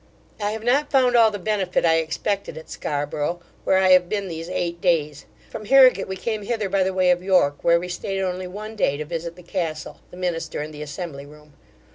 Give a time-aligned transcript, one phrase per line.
[0.39, 4.29] I have not found all the benefit I expected at Scarborough, where I have been
[4.29, 7.87] these eight days From Harrigate we came hither by the way of York, where we
[7.87, 11.53] stayed only one day to visit the Castle, the Minster and the Assembly room.